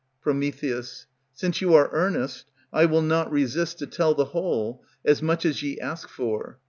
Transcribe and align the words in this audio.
Pr. 0.23 0.31
Since 1.31 1.61
ye 1.61 1.71
are 1.71 1.91
earnest, 1.91 2.45
I 2.73 2.85
will 2.85 3.03
not 3.03 3.31
resist 3.31 3.77
To 3.77 3.85
tell 3.85 4.15
the 4.15 4.25
whole, 4.33 4.81
as 5.05 5.21
much 5.21 5.45
as 5.45 5.61
ye 5.61 5.79
ask 5.79 6.09
for. 6.09 6.57